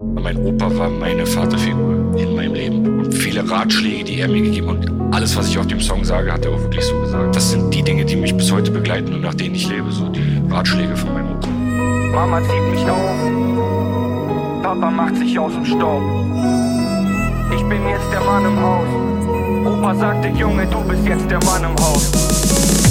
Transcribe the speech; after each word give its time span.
Mein 0.00 0.36
Opa 0.44 0.76
war 0.76 0.90
meine 0.90 1.24
Vaterfigur 1.24 2.16
in 2.18 2.34
meinem 2.34 2.54
Leben. 2.54 2.98
Und 2.98 3.14
viele 3.14 3.48
Ratschläge, 3.48 4.02
die 4.02 4.20
er 4.20 4.28
mir 4.28 4.42
gegeben 4.42 4.70
hat. 4.70 4.90
Und 4.90 5.14
alles, 5.14 5.36
was 5.36 5.48
ich 5.48 5.56
auf 5.56 5.68
dem 5.68 5.80
Song 5.80 6.04
sage, 6.04 6.32
hat 6.32 6.44
er 6.44 6.52
auch 6.52 6.60
wirklich 6.60 6.84
so 6.84 6.98
gesagt. 7.00 7.36
Das 7.36 7.50
sind 7.50 7.72
die 7.72 7.82
Dinge, 7.82 8.04
die 8.04 8.16
mich 8.16 8.36
bis 8.36 8.50
heute 8.50 8.72
begleiten 8.72 9.14
und 9.14 9.20
nach 9.20 9.34
denen 9.34 9.54
ich 9.54 9.68
lebe. 9.68 9.90
So 9.92 10.08
die 10.08 10.42
Ratschläge 10.50 10.96
von 10.96 11.12
meinem 11.12 11.36
Opa. 11.36 11.48
Mama 11.48 12.40
zieht 12.42 12.70
mich 12.72 12.90
auf. 12.90 14.62
Papa 14.62 14.90
macht 14.90 15.16
sich 15.16 15.38
aus 15.38 15.52
dem 15.52 15.64
Staub. 15.64 16.02
Ich 17.54 17.62
bin 17.62 17.86
jetzt 17.88 18.10
der 18.10 18.20
Mann 18.22 18.44
im 18.44 18.60
Haus. 18.60 18.88
Opa 19.64 19.94
sagte, 19.94 20.28
Junge, 20.28 20.66
du 20.66 20.80
bist 20.88 21.06
jetzt 21.06 21.30
der 21.30 21.42
Mann 21.44 21.62
im 21.62 21.76
Haus. 21.76 22.83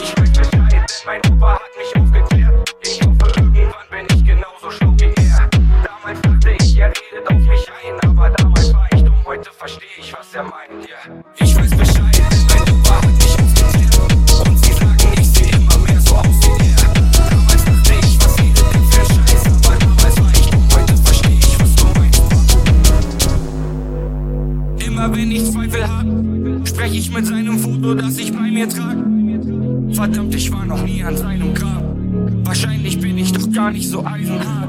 Ich 0.00 0.16
weiß 0.16 0.30
Bescheid, 0.30 0.72
denn 0.72 0.84
mein 1.06 1.20
Opa 1.32 1.54
hat 1.54 1.60
mich 1.76 1.96
aufgeklärt. 2.00 2.74
Ich 2.82 3.00
hoffe, 3.02 3.32
irgendwann 3.36 3.88
bin 3.90 4.06
ich 4.16 4.24
genauso 4.24 4.70
schlau 4.70 4.94
wie 4.98 5.12
er. 5.20 5.48
Damals 5.82 6.20
dachte 6.22 6.50
ich, 6.60 6.78
er 6.78 6.88
redet 6.88 7.28
auf 7.28 7.38
mich 7.38 7.66
ein, 7.68 8.08
aber 8.08 8.30
damals 8.30 8.72
war 8.74 8.88
ich 8.94 9.02
dumm, 9.02 9.24
heute 9.24 9.50
verstehe 9.50 9.88
ich, 9.98 10.12
was 10.12 10.34
er 10.34 10.44
meint. 10.44 10.86
Yeah. 10.86 11.24
Ich 11.40 11.56
weiß 11.56 11.70
Bescheid, 11.70 12.22
denn 12.30 12.46
mein 12.48 12.62
Opa 12.74 12.94
hat 12.96 13.06
mich 13.06 13.34
aufgeklärt. 13.40 13.98
Und 14.46 14.58
sie 14.64 14.72
sagen, 14.72 15.12
ich 15.20 15.28
sehe 15.28 15.50
immer 15.50 15.78
mehr 15.78 16.00
so 16.00 16.14
aus 16.14 16.40
wie 16.42 16.70
er. 16.70 16.76
Damals 17.30 17.64
dachte 17.64 17.94
ich, 18.00 18.18
was 18.20 18.38
redet 18.38 18.68
der 18.72 18.82
für 18.92 19.04
Scheiß, 19.14 19.44
aber 19.46 19.74
damals 19.78 20.16
war 20.20 20.30
ich 20.32 20.50
dumm, 20.50 20.68
heute 20.74 20.96
verstehe 20.96 21.38
ich. 21.38 21.58
Immer 24.86 25.12
wenn 25.16 25.30
ich 25.32 25.50
Zweifel 25.50 25.88
hab, 25.88 26.06
sprech 26.68 26.94
ich 26.94 27.10
mit 27.10 27.26
seinem 27.26 27.58
Foto, 27.58 27.94
das 27.94 28.16
ich 28.18 28.32
bei 28.32 28.50
mir 28.50 28.68
trag. 28.68 29.17
Verdammt, 29.92 30.34
ich 30.34 30.52
war 30.52 30.64
noch 30.64 30.82
nie 30.82 31.02
an 31.02 31.16
seinem 31.16 31.54
Grab. 31.54 31.84
Wahrscheinlich 32.44 33.00
bin 33.00 33.18
ich 33.18 33.32
doch 33.32 33.50
gar 33.52 33.70
nicht 33.70 33.88
so 33.88 34.04
eisenhart. 34.04 34.68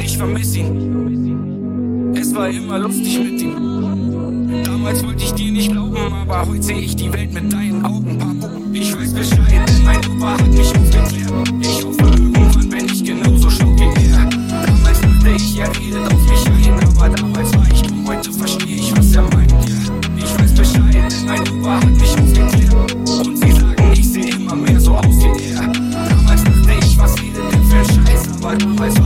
Ich 0.00 0.16
vermiss 0.16 0.56
ihn. 0.56 2.14
Es 2.14 2.34
war 2.34 2.48
immer 2.48 2.78
lustig 2.78 3.18
mit 3.18 3.40
ihm. 3.42 4.64
Damals 4.64 5.04
wollte 5.04 5.24
ich 5.24 5.32
dir 5.32 5.52
nicht 5.52 5.72
glauben, 5.72 5.96
aber 6.12 6.46
heute 6.46 6.62
sehe 6.62 6.78
ich 6.78 6.96
die 6.96 7.12
Welt 7.12 7.32
mit 7.32 7.52
deinen 7.52 7.84
Augen, 7.84 8.18
Papo. 8.18 8.48
Ich 8.72 8.96
weiß 8.96 9.12
Bescheid, 9.12 9.70
mein 9.84 9.98
Opa 9.98 10.32
hat 10.32 10.48
mich 10.48 10.68
aufgeklärt. 10.68 11.32
Ich 11.60 11.84
hoffe, 11.84 12.02
irgendwann 12.02 12.68
bin 12.68 12.86
ich 12.86 13.04
genauso 13.04 13.50
schlau 13.50 13.74
wie 13.76 14.10
er. 14.10 14.28
Damals 14.66 15.00
dachte 15.00 15.30
ich, 15.36 15.58
er 15.58 15.68
redet 15.68 16.12
auf 16.12 16.30
mich 16.30 16.46
ein, 16.46 16.74
aber 16.74 17.08
damals 17.08 17.35
wie 28.58 29.00
er. 29.00 29.05